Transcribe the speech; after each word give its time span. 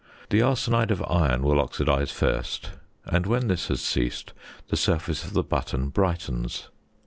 The 0.31 0.39
arsenide 0.41 0.89
of 0.89 1.03
iron 1.07 1.43
will 1.43 1.59
oxidise 1.63 2.11
first, 2.11 2.71
and 3.05 3.27
when 3.27 3.49
this 3.49 3.67
has 3.67 3.81
ceased 3.83 4.33
the 4.69 4.75
surface 4.75 5.23
of 5.23 5.33
the 5.33 5.43
button 5.43 5.89
brightens. 5.89 6.69